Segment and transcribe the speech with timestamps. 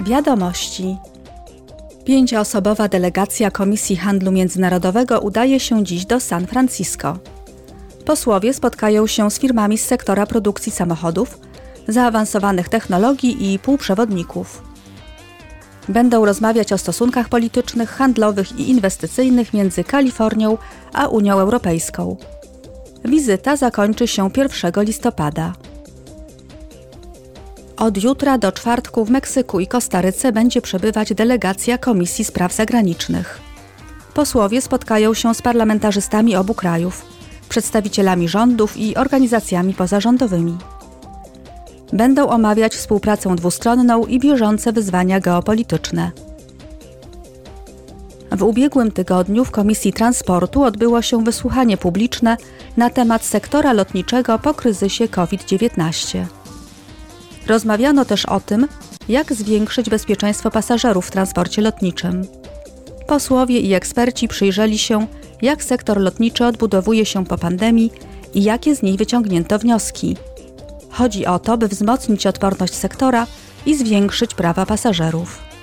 [0.00, 0.96] Wiadomości.
[2.04, 7.18] Pięcioosobowa delegacja Komisji Handlu Międzynarodowego udaje się dziś do San Francisco.
[8.04, 11.38] Posłowie spotkają się z firmami z sektora produkcji samochodów,
[11.88, 14.62] zaawansowanych technologii i półprzewodników.
[15.88, 20.58] Będą rozmawiać o stosunkach politycznych, handlowych i inwestycyjnych między Kalifornią
[20.92, 22.16] a Unią Europejską.
[23.04, 25.52] Wizyta zakończy się 1 listopada.
[27.76, 33.40] Od jutra do czwartku w Meksyku i Kostaryce będzie przebywać delegacja Komisji Spraw Zagranicznych.
[34.14, 37.02] Posłowie spotkają się z parlamentarzystami obu krajów,
[37.48, 40.58] przedstawicielami rządów i organizacjami pozarządowymi.
[41.92, 46.10] Będą omawiać współpracę dwustronną i bieżące wyzwania geopolityczne.
[48.30, 52.36] W ubiegłym tygodniu w Komisji Transportu odbyło się wysłuchanie publiczne
[52.76, 56.24] na temat sektora lotniczego po kryzysie COVID-19.
[57.46, 58.68] Rozmawiano też o tym,
[59.08, 62.26] jak zwiększyć bezpieczeństwo pasażerów w transporcie lotniczym.
[63.06, 65.06] Posłowie i eksperci przyjrzeli się,
[65.42, 67.92] jak sektor lotniczy odbudowuje się po pandemii
[68.34, 70.16] i jakie z niej wyciągnięto wnioski.
[70.90, 73.26] Chodzi o to, by wzmocnić odporność sektora
[73.66, 75.53] i zwiększyć prawa pasażerów.